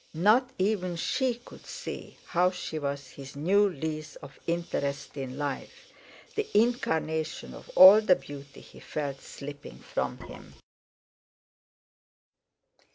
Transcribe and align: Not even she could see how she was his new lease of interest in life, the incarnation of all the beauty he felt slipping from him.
Not 0.15 0.49
even 0.57 0.95
she 0.95 1.35
could 1.35 1.63
see 1.67 2.17
how 2.25 2.49
she 2.49 2.79
was 2.79 3.09
his 3.09 3.35
new 3.35 3.69
lease 3.69 4.15
of 4.15 4.39
interest 4.47 5.15
in 5.15 5.37
life, 5.37 5.93
the 6.33 6.47
incarnation 6.55 7.53
of 7.53 7.69
all 7.75 8.01
the 8.01 8.15
beauty 8.15 8.61
he 8.61 8.79
felt 8.79 9.21
slipping 9.21 9.77
from 9.77 10.17
him. 10.17 10.55